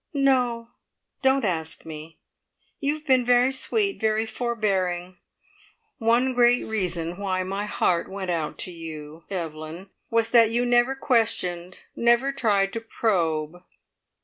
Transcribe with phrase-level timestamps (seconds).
[0.15, 0.69] "No!
[1.21, 2.17] Don't ask me!
[2.79, 5.19] You have been very sweet, very forbearing.
[5.99, 10.95] One great reason why my heart went out to you, Evelyn, was that you never
[10.95, 13.57] questioned, never tried to probe.